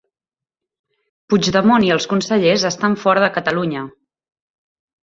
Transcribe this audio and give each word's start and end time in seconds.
Puigdemont 1.33 1.87
i 1.91 1.93
els 1.97 2.09
consellers 2.15 2.67
estan 2.73 2.99
fora 3.05 3.25
de 3.27 3.31
Catalunya 3.39 3.89